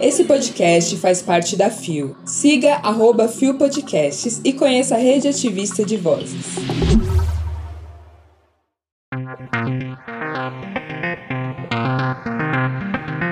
[0.00, 2.16] Esse podcast faz parte da FIO.
[2.24, 6.56] Siga arroba FIO Podcasts e conheça a rede ativista de vozes.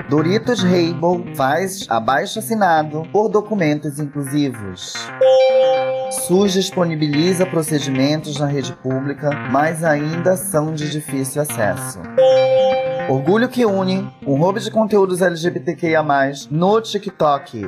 [0.09, 4.93] Doritos Rainbow faz abaixo assinado por documentos inclusivos.
[6.27, 11.99] SUS disponibiliza procedimentos na rede pública, mas ainda são de difícil acesso.
[13.11, 16.01] Orgulho que une um roubo de conteúdos LGBTQIA+,
[16.49, 17.67] no TikTok.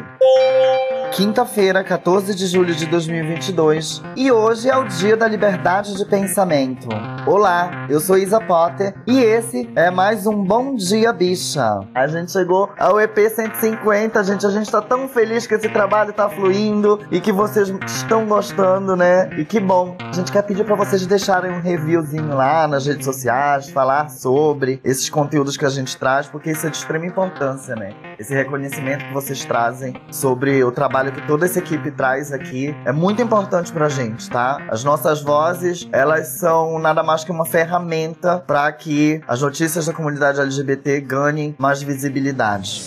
[1.16, 6.88] Quinta-feira, 14 de julho de 2022, e hoje é o Dia da Liberdade de Pensamento.
[7.28, 11.82] Olá, eu sou Isa Potter e esse é mais um Bom Dia Bicha.
[11.94, 14.46] A gente chegou ao EP 150, gente.
[14.48, 18.96] A gente tá tão feliz que esse trabalho tá fluindo e que vocês estão gostando,
[18.96, 19.30] né?
[19.38, 19.96] E que bom.
[20.00, 24.82] A gente quer pedir para vocês deixarem um reviewzinho lá nas redes sociais, falar sobre
[24.84, 27.94] esses conteúdos que a gente traz, porque isso é de extrema importância, né?
[28.18, 32.92] Esse reconhecimento que vocês trazem sobre o trabalho que toda essa equipe traz aqui é
[32.92, 34.62] muito importante pra gente, tá?
[34.70, 39.94] As nossas vozes, elas são nada mais que uma ferramenta para que as notícias da
[39.94, 42.82] comunidade LGBT ganhem mais visibilidade.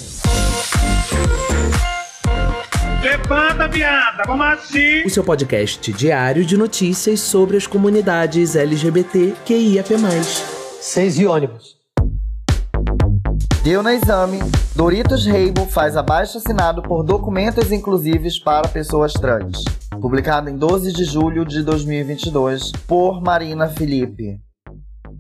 [3.03, 5.05] Levanta, viada, vamos assim!
[5.05, 9.89] O seu podcast diário de notícias sobre as comunidades LGBT QIAP+.
[10.81, 11.77] Seis e ônibus.
[13.67, 14.39] Deu na exame,
[14.77, 19.65] Doritos Rainbow faz abaixo assinado por documentos inclusivos para pessoas trans.
[20.01, 24.46] Publicado em 12 de julho de 2022 por Marina Felipe.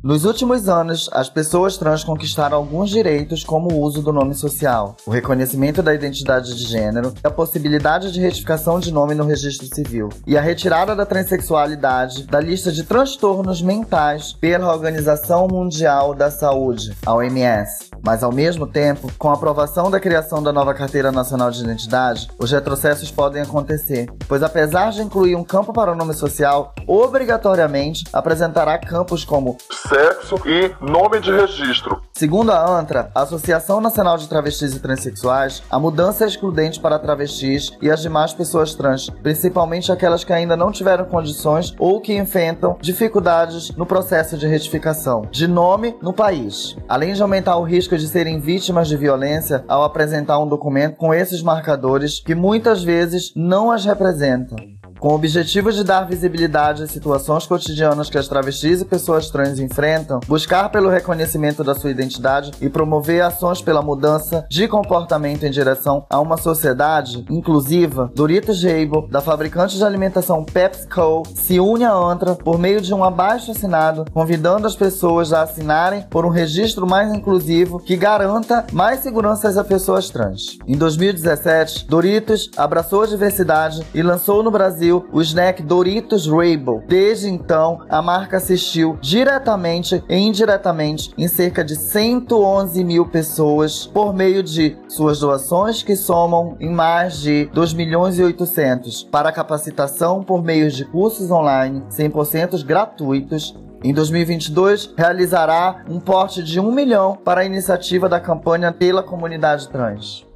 [0.06, 4.96] Nos últimos anos, as pessoas trans conquistaram alguns direitos, como o uso do nome social,
[5.04, 10.08] o reconhecimento da identidade de gênero, a possibilidade de retificação de nome no registro civil
[10.24, 16.96] e a retirada da transexualidade da lista de transtornos mentais pela Organização Mundial da Saúde,
[17.04, 17.90] a OMS.
[18.00, 22.28] Mas, ao mesmo tempo, com a aprovação da criação da nova Carteira Nacional de Identidade,
[22.38, 28.04] os retrocessos podem acontecer, pois, apesar de incluir um campo para o nome social, obrigatoriamente
[28.12, 29.56] apresentará campos como
[29.96, 32.02] sexo e nome de registro.
[32.12, 36.98] Segundo a ANTRA, a Associação Nacional de Travestis e Transsexuais, a mudança é excludente para
[36.98, 42.14] travestis e as demais pessoas trans, principalmente aquelas que ainda não tiveram condições ou que
[42.14, 46.76] enfrentam dificuldades no processo de retificação de nome no país.
[46.86, 51.14] Além de aumentar o risco de serem vítimas de violência ao apresentar um documento com
[51.14, 54.75] esses marcadores que muitas vezes não as representam.
[54.98, 59.58] Com o objetivo de dar visibilidade às situações cotidianas que as travestis e pessoas trans
[59.58, 65.50] enfrentam, buscar pelo reconhecimento da sua identidade e promover ações pela mudança de comportamento em
[65.50, 71.92] direção a uma sociedade inclusiva, Doritos Rainbow, da fabricante de alimentação PepsiCo, se une à
[71.92, 76.86] ANTRA por meio de um abaixo assinado, convidando as pessoas a assinarem por um registro
[76.86, 80.58] mais inclusivo que garanta mais seguranças a pessoas trans.
[80.66, 86.82] Em 2017, Doritos abraçou a diversidade e lançou no Brasil o snack Doritos Rainbow.
[86.86, 94.14] Desde então, a marca assistiu diretamente e indiretamente em cerca de 111 mil pessoas por
[94.14, 100.22] meio de suas doações que somam em mais de 2 milhões e 800 para capacitação
[100.22, 103.54] por meio de cursos online 100% gratuitos
[103.84, 109.68] em 2022, realizará um porte de 1 milhão para a iniciativa da campanha pela comunidade
[109.68, 110.26] trans.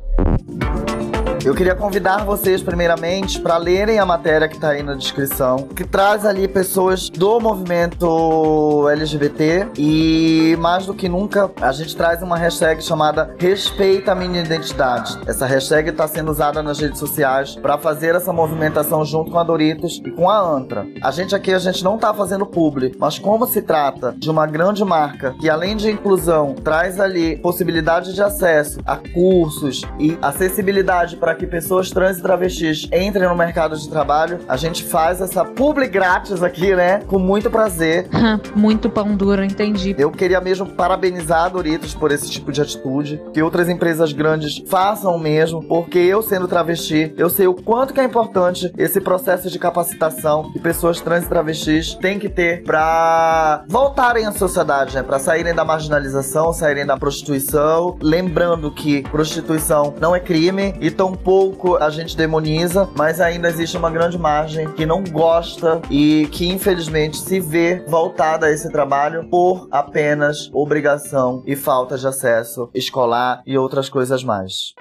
[1.42, 5.84] Eu queria convidar vocês, primeiramente, para lerem a matéria que está aí na descrição, que
[5.84, 12.36] traz ali pessoas do movimento LGBT e, mais do que nunca, a gente traz uma
[12.36, 15.18] hashtag chamada Respeita a Minha Identidade.
[15.26, 19.44] Essa hashtag está sendo usada nas redes sociais para fazer essa movimentação junto com a
[19.44, 20.86] Doritos e com a Antra.
[21.02, 24.46] A gente aqui, a gente não está fazendo publi, mas como se trata de uma
[24.46, 31.16] grande marca que, além de inclusão, traz ali possibilidade de acesso a cursos e acessibilidade
[31.16, 34.40] para para que pessoas trans e travestis entrem no mercado de trabalho.
[34.48, 37.02] A gente faz essa publi grátis aqui, né?
[37.06, 38.08] Com muito prazer.
[38.56, 39.94] muito pão duro, entendi.
[39.96, 43.22] Eu queria mesmo parabenizar a Doritos por esse tipo de atitude.
[43.32, 47.94] Que outras empresas grandes façam o mesmo, porque eu sendo travesti, eu sei o quanto
[47.94, 52.64] que é importante esse processo de capacitação que pessoas trans e travestis têm que ter
[52.64, 55.04] para voltarem à sociedade, né?
[55.04, 57.96] Para saírem da marginalização, saírem da prostituição.
[58.02, 63.76] Lembrando que prostituição não é crime e tão pouco a gente demoniza, mas ainda existe
[63.76, 69.28] uma grande margem que não gosta e que infelizmente se vê voltada a esse trabalho
[69.28, 74.74] por apenas obrigação e falta de acesso escolar e outras coisas mais.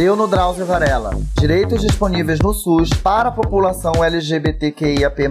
[0.00, 1.10] Deu no Drauzio Varela.
[1.38, 5.28] Direitos disponíveis no SUS para a população LGBTQIAP+.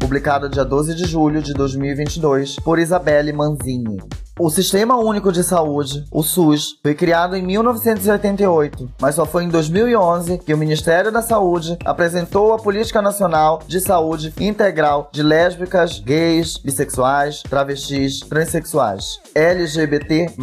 [0.00, 3.98] Publicado dia 12 de julho de 2022 por Isabelle Manzini.
[4.36, 9.48] O Sistema Único de Saúde, o SUS, foi criado em 1988, mas só foi em
[9.48, 16.00] 2011 que o Ministério da Saúde apresentou a Política Nacional de Saúde Integral de Lésbicas,
[16.00, 20.34] Gays, Bissexuais, Travestis, Transsexuais, LGBT+.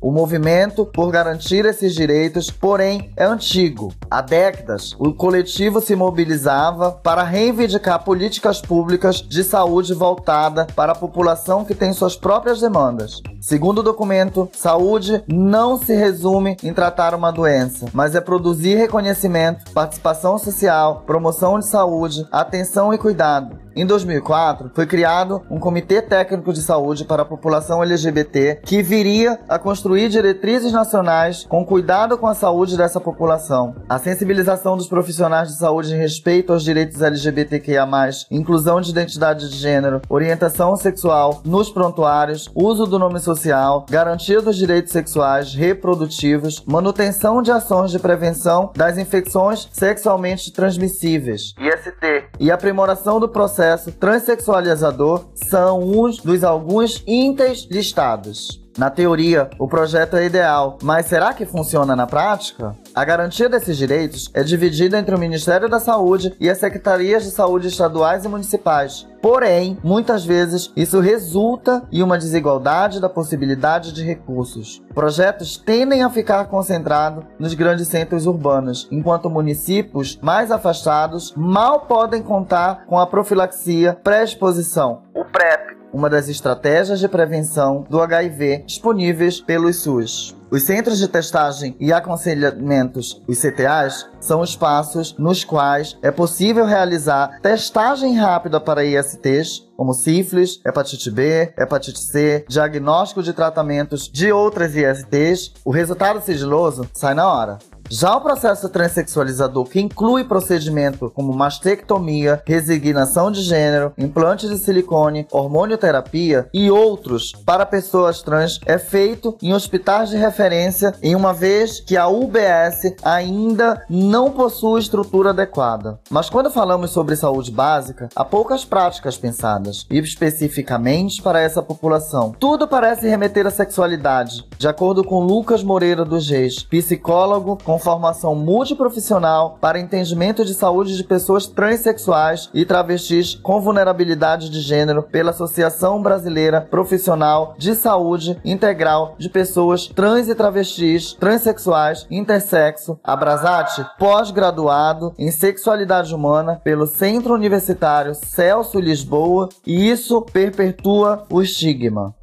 [0.00, 3.92] O movimento por garantir esses direitos, porém, é antigo.
[4.10, 10.94] Há décadas, o coletivo se mobilizava para reivindicar políticas públicas de saúde voltada para a
[10.94, 13.20] população que tem suas próprias demandas.
[13.42, 19.70] Segundo o documento, saúde não se resume em tratar uma doença, mas é produzir reconhecimento,
[19.72, 23.58] participação social, promoção de saúde, atenção e cuidado.
[23.74, 29.38] Em 2004, foi criado um Comitê Técnico de Saúde para a população LGBT que viria
[29.48, 33.76] a construir diretrizes nacionais com cuidado com a saúde dessa população.
[33.88, 37.88] A sensibilização dos profissionais de saúde em respeito aos direitos LGBTQIA+,
[38.30, 44.56] inclusão de identidade de gênero, orientação sexual nos prontuários, uso do nome social, garantia dos
[44.56, 53.20] direitos sexuais reprodutivos, manutenção de ações de prevenção das infecções sexualmente transmissíveis, IST, e aprimoração
[53.20, 53.59] do processo
[53.98, 58.59] transexualizador são uns dos alguns itens listados.
[58.78, 62.74] Na teoria, o projeto é ideal, mas será que funciona na prática?
[62.94, 67.30] A garantia desses direitos é dividida entre o Ministério da Saúde e as secretarias de
[67.30, 69.06] saúde estaduais e municipais.
[69.20, 74.82] Porém, muitas vezes isso resulta em uma desigualdade da possibilidade de recursos.
[74.94, 82.22] Projetos tendem a ficar concentrados nos grandes centros urbanos, enquanto municípios mais afastados mal podem
[82.22, 89.40] contar com a profilaxia pré-exposição, o PrEP, uma das estratégias de prevenção do HIV disponíveis
[89.40, 90.36] pelo SUS.
[90.50, 97.38] Os centros de testagem e aconselhamentos, os CTAs, são espaços nos quais é possível realizar
[97.40, 104.74] testagem rápida para ISTs, como sífilis, hepatite B, hepatite C, diagnóstico de tratamentos de outras
[104.74, 105.52] ISTs.
[105.64, 107.58] O resultado sigiloso sai na hora.
[107.92, 115.26] Já o processo transexualizador, que inclui procedimento como mastectomia, resignação de gênero, implante de silicone,
[115.32, 121.80] hormonioterapia e outros para pessoas trans, é feito em hospitais de referência, em uma vez
[121.80, 125.98] que a UBS ainda não possui estrutura adequada.
[126.08, 132.36] Mas quando falamos sobre saúde básica, há poucas práticas pensadas, e especificamente para essa população.
[132.38, 138.34] Tudo parece remeter à sexualidade, de acordo com Lucas Moreira dos Reis, psicólogo com formação
[138.34, 145.30] multiprofissional para entendimento de saúde de pessoas transexuais e travestis com vulnerabilidade de gênero pela
[145.30, 155.12] Associação Brasileira Profissional de Saúde Integral de Pessoas Trans e Travestis, Transsexuais, Intersexo, Abrasate, pós-graduado
[155.18, 162.14] em Sexualidade Humana pelo Centro Universitário Celso Lisboa, e isso perpetua o estigma.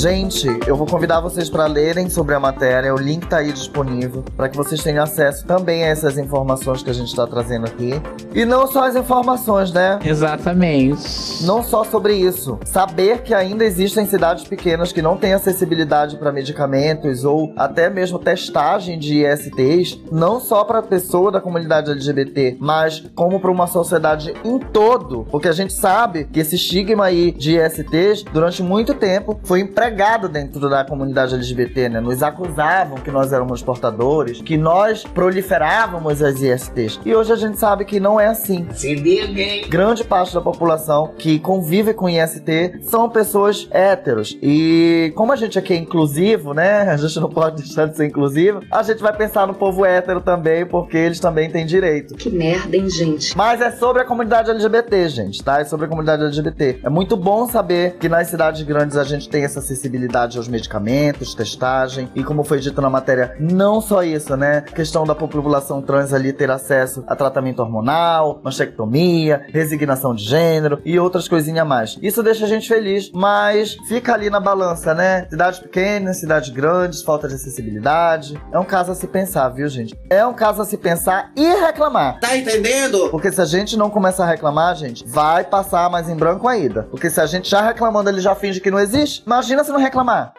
[0.00, 4.24] Gente, eu vou convidar vocês para lerem sobre a matéria, o link tá aí disponível
[4.34, 8.00] para que vocês tenham acesso também a essas informações que a gente está trazendo aqui.
[8.34, 9.98] E não só as informações, né?
[10.02, 11.44] Exatamente.
[11.44, 12.58] Não só sobre isso.
[12.64, 18.18] Saber que ainda existem cidades pequenas que não têm acessibilidade para medicamentos ou até mesmo
[18.18, 24.32] testagem de ISTs, não só para pessoa da comunidade LGBT, mas como para uma sociedade
[24.42, 25.26] em todo.
[25.30, 29.89] Porque a gente sabe que esse estigma aí de ISTs durante muito tempo foi empregado
[30.30, 32.00] dentro da comunidade LGBT, né?
[32.00, 37.00] Nos acusavam que nós éramos portadores, que nós proliferávamos as ISTs.
[37.04, 38.66] E hoje a gente sabe que não é assim.
[38.72, 44.36] Se liga, Grande parte da população que convive com IST são pessoas héteros.
[44.42, 46.82] E como a gente aqui é inclusivo, né?
[46.82, 48.60] A gente não pode deixar de ser inclusivo.
[48.70, 52.14] A gente vai pensar no povo hétero também, porque eles também têm direito.
[52.14, 53.36] Que merda, hein, gente?
[53.36, 55.60] Mas é sobre a comunidade LGBT, gente, tá?
[55.60, 56.80] É sobre a comunidade LGBT.
[56.82, 61.34] É muito bom saber que nas cidades grandes a gente tem essa acessibilidade aos medicamentos,
[61.34, 64.60] testagem e como foi dito na matéria, não só isso, né?
[64.60, 70.98] Questão da população trans ali ter acesso a tratamento hormonal, mastectomia, resignação de gênero e
[70.98, 71.98] outras coisinhas a mais.
[72.02, 75.26] Isso deixa a gente feliz, mas fica ali na balança, né?
[75.30, 78.40] Cidades pequenas, cidades grandes, falta de acessibilidade.
[78.52, 79.98] É um caso a se pensar, viu, gente?
[80.10, 82.20] É um caso a se pensar e reclamar.
[82.20, 83.08] Tá entendendo?
[83.10, 86.82] Porque se a gente não começar a reclamar, gente, vai passar mais em branco ainda.
[86.84, 89.80] Porque se a gente já reclamando, ele já finge que não existe, imagina se não
[89.80, 90.32] reclamar.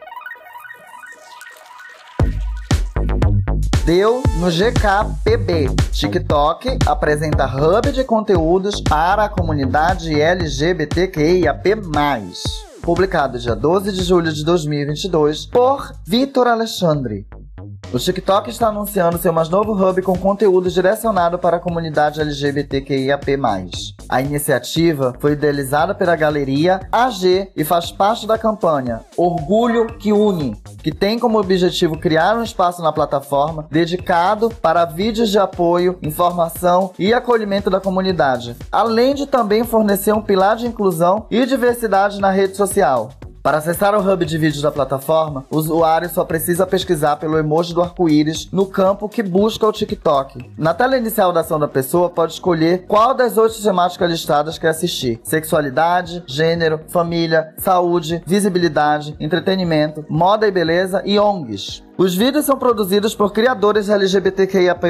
[3.85, 5.69] Deu no GKPB.
[5.91, 11.75] TikTok apresenta hub de conteúdos para a comunidade LGBTQIAP+.
[12.81, 17.25] Publicado dia 12 de julho de 2022 por Vitor Alexandre.
[17.93, 23.37] O TikTok está anunciando seu mais novo hub com conteúdo direcionado para a comunidade LGBTQIAP+.
[24.07, 30.55] A iniciativa foi idealizada pela galeria AG e faz parte da campanha Orgulho que Une,
[30.81, 36.93] que tem como objetivo criar um espaço na plataforma dedicado para vídeos de apoio, informação
[36.97, 42.31] e acolhimento da comunidade, além de também fornecer um pilar de inclusão e diversidade na
[42.31, 43.09] rede social.
[43.43, 47.73] Para acessar o hub de vídeos da plataforma, o usuário só precisa pesquisar pelo emoji
[47.73, 50.51] do arco-íris no campo que busca o TikTok.
[50.55, 54.69] Na tela inicial da ação da pessoa, pode escolher qual das oito temáticas listadas quer
[54.69, 61.83] assistir: sexualidade, gênero, família, saúde, visibilidade, entretenimento, moda e beleza e ONGs.
[62.03, 64.87] Os vídeos são produzidos por criadores LGBTQIAP+,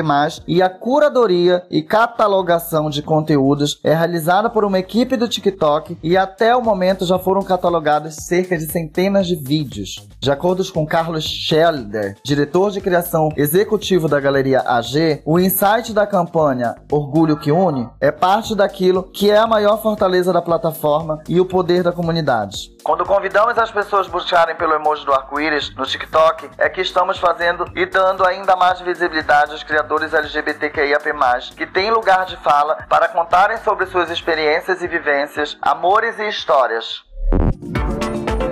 [0.48, 6.16] e a curadoria e catalogação de conteúdos é realizada por uma equipe do TikTok e
[6.16, 10.08] até o momento já foram catalogados cerca de centenas de vídeos.
[10.22, 16.08] De acordo com Carlos Schelder, diretor de criação executivo da Galeria AG, o insight da
[16.08, 21.42] campanha Orgulho que Une é parte daquilo que é a maior fortaleza da plataforma e
[21.42, 22.72] o poder da comunidade.
[22.84, 27.18] Quando convidamos as pessoas a buscarem pelo emoji do arco-íris no TikTok, é que estamos
[27.18, 31.12] fazendo e dando ainda mais visibilidade aos criadores LGBTQIAP+,
[31.58, 37.02] que têm lugar de fala para contarem sobre suas experiências e vivências, amores e histórias.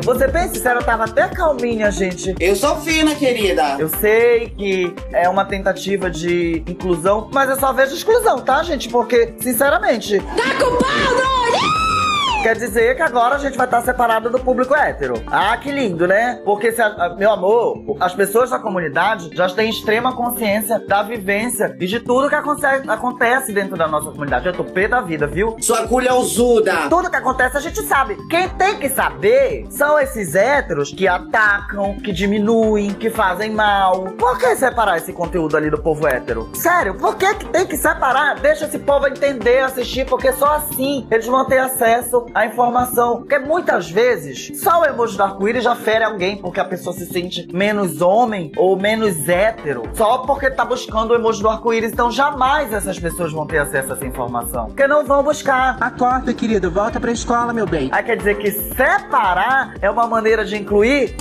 [0.03, 2.34] Você bem sincero, eu tava até calminha, gente.
[2.39, 3.75] Eu sou fina, querida.
[3.77, 8.89] Eu sei que é uma tentativa de inclusão, mas eu só vejo exclusão, tá, gente?
[8.89, 10.20] Porque, sinceramente.
[10.20, 11.88] Tá culpado!
[12.41, 15.22] Quer dizer que agora a gente vai estar separado do público hétero.
[15.27, 16.39] Ah, que lindo, né?
[16.46, 21.75] Porque, se a, meu amor, as pessoas da comunidade já têm extrema consciência da vivência
[21.77, 24.48] e de tudo que acontece, dentro da nossa comunidade.
[24.48, 25.58] Eu tô pé da vida, viu?
[25.60, 26.88] Sua culha usuda.
[26.89, 28.15] Tudo que acontece a gente sabe.
[28.29, 34.03] Quem tem que saber são esses héteros que atacam, que diminuem, que fazem mal.
[34.17, 36.50] Por que separar esse conteúdo ali do povo hétero?
[36.53, 38.39] Sério, por que, que tem que separar?
[38.39, 43.17] Deixa esse povo entender, assistir, porque só assim eles vão ter acesso a informação.
[43.17, 47.05] Porque muitas vezes, só o emoji do arco-íris já fere alguém porque a pessoa se
[47.05, 49.83] sente menos homem ou menos hétero.
[49.93, 51.91] Só porque tá buscando o emoji do arco-íris.
[51.91, 54.65] Então jamais essas pessoas vão ter acesso a essa informação.
[54.67, 55.77] Porque não vão buscar.
[55.79, 56.71] Acorda, querido.
[56.71, 57.89] Volta pra escola, meu bem.
[57.91, 61.15] Aí quer dizer que separar é uma maneira de incluir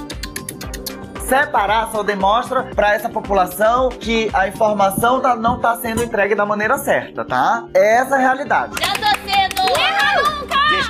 [1.28, 6.46] separar só demonstra para essa população que a informação tá, não tá sendo entregue da
[6.46, 7.68] maneira certa, tá?
[7.74, 8.72] Essa é a realidade.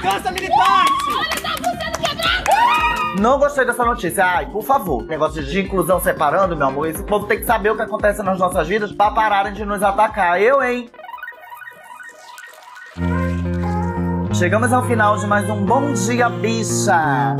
[0.00, 0.12] Sendo.
[0.12, 0.92] Descansa, militante!
[3.20, 4.24] Não gostei dessa notícia.
[4.24, 5.04] Ai, por favor.
[5.04, 6.86] Negócio de inclusão separando, meu amor.
[6.86, 9.82] Esse povo tem que saber o que acontece nas nossas vidas pra pararem de nos
[9.82, 10.40] atacar.
[10.40, 10.88] Eu, hein?
[14.34, 17.36] Chegamos ao final de mais um Bom Dia Bicha.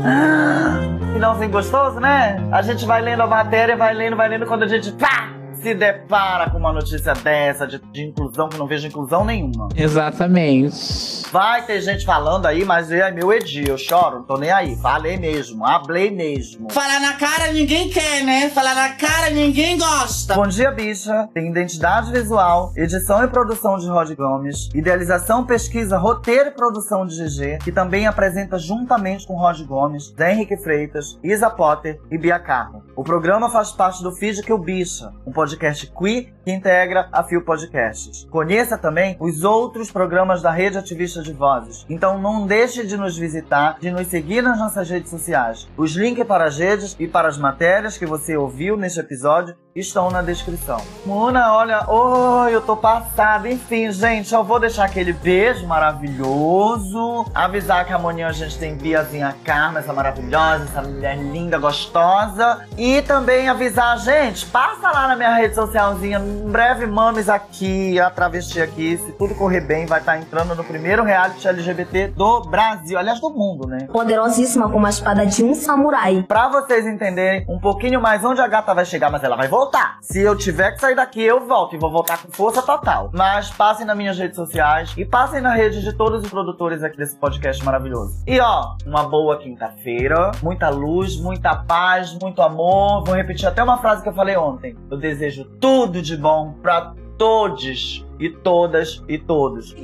[1.13, 2.45] Finalzinho gostoso, né?
[2.51, 5.29] A gente vai lendo a matéria, vai lendo, vai lendo, quando a gente pá,
[5.61, 9.69] se depara com uma notícia dessa de, de inclusão, que não vejo inclusão nenhuma.
[9.75, 11.29] Exatamente.
[11.31, 14.75] Vai ter gente falando aí, mas é meu Edi, eu choro, não tô nem aí.
[14.77, 16.71] Falei mesmo, hablei mesmo.
[16.71, 18.49] Falar na cara ninguém quer, né?
[18.49, 20.33] Falar na cara ninguém gosta.
[20.33, 26.49] Bom Dia Bicha tem identidade visual, edição e produção de Rod Gomes, idealização, pesquisa, roteiro
[26.49, 31.49] e produção de GG, que também apresenta juntamente com Rod Gomes, Zé Henrique Freitas, Isa
[31.49, 32.83] Potter e Bia Carmo.
[32.95, 37.23] O programa faz parte do Feed Que o Bicha, um podcast queer que integra a
[37.23, 38.27] Fio Podcasts.
[38.29, 41.85] Conheça também os outros programas da Rede Ativista de Vozes.
[41.89, 45.67] Então não deixe de nos visitar, de nos seguir nas nossas redes sociais.
[45.77, 50.09] Os links para as redes e para as matérias que você ouviu neste episódio estão
[50.09, 50.81] na descrição.
[51.05, 53.49] Mona, olha, oi, eu tô passada.
[53.49, 57.25] Enfim, gente, eu vou deixar aquele beijo maravilhoso.
[57.33, 62.65] Avisar que amanhã a gente tem Biazinha Carmen, essa maravilhosa, essa mulher linda, gostosa.
[62.77, 66.19] E também avisar, gente, passa lá na minha rede socialzinha.
[66.19, 68.97] Em breve, mames aqui, a travesti aqui.
[68.97, 72.97] Se tudo correr bem, vai estar entrando no primeiro reality LGBT do Brasil.
[72.97, 73.87] Aliás, do mundo, né?
[73.91, 76.23] Poderosíssima como a espada de um samurai.
[76.27, 79.68] Pra vocês entenderem um pouquinho mais onde a gata vai chegar, mas ela vai voltar.
[80.01, 81.75] Se eu tiver que sair daqui, eu volto.
[81.75, 83.09] E vou voltar com força total.
[83.13, 86.97] Mas passem nas minhas redes sociais e passem na rede de todos os produtores aqui
[86.97, 88.23] desse podcast maravilhoso.
[88.25, 90.31] E ó, uma boa quinta-feira.
[90.41, 93.03] Muita luz, muita paz, muito amor.
[93.03, 94.75] Vou repetir até uma frase que eu falei ontem.
[94.89, 99.75] Eu desejo tudo de bom pra todos e todas e todos.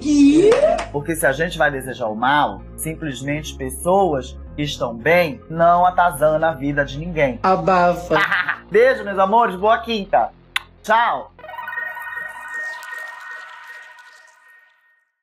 [0.91, 6.53] Porque se a gente vai desejar o mal, simplesmente pessoas estão bem não atazana a
[6.53, 7.39] vida de ninguém.
[7.43, 8.15] Abafa.
[8.71, 9.55] Beijo, meus amores.
[9.55, 10.29] Boa quinta.
[10.83, 11.34] Tchau.